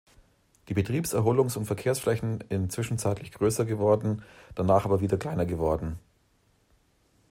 Die 0.67 0.73
Betriebs-, 0.73 1.13
Erholungs- 1.13 1.55
und 1.59 1.65
Verkehrsflächen 1.65 2.43
in 2.49 2.71
zwischenzeitlich 2.71 3.31
größer 3.33 3.65
geworden, 3.65 4.23
danach 4.55 4.83
aber 4.85 4.99
wieder 4.99 5.17
kleiner 5.19 5.45
geworden. 5.45 5.99